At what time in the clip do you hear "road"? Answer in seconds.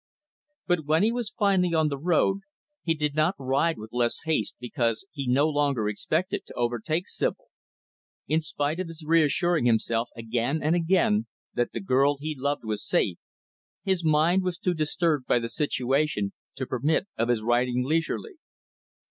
1.99-2.39